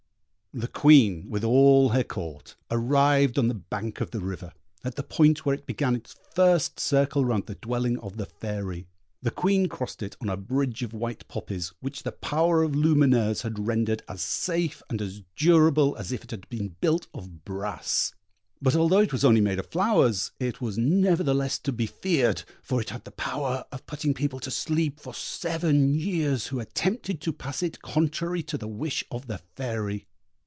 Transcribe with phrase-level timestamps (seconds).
[0.53, 4.51] The Queen, with all her Court, arrived on the bank of the river,
[4.83, 8.85] at the point where it began its first circle round the dwelling of the Fairy.
[9.21, 13.43] The Queen crossed it on a bridge of white poppies, which the power of Lumineuse
[13.43, 18.13] had rendered as safe and as durable as if it had been built of brass.
[18.61, 22.81] But although it was only made of flowers, it was nevertheless to be feared, for
[22.81, 27.31] it had the power of putting people to sleep for seven years who attempted to
[27.31, 30.07] pass it contrary to the wish of the Fairy.